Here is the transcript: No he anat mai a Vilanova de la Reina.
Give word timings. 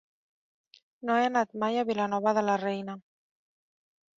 No 1.09 1.17
he 1.17 1.27
anat 1.27 1.53
mai 1.65 1.77
a 1.81 1.85
Vilanova 1.91 2.35
de 2.39 2.45
la 2.49 2.59
Reina. 2.65 2.97